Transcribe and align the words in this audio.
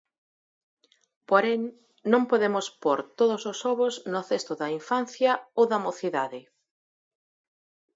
Porén, 1.29 1.61
non 2.11 2.23
podemos 2.31 2.65
pór 2.81 2.99
todos 3.19 3.41
os 3.51 3.59
ovos 3.71 3.93
no 4.13 4.21
cesto 4.29 4.53
da 4.61 4.67
infancia 4.79 5.31
ou 5.57 5.63
da 5.71 5.79
mocidade. 5.85 6.41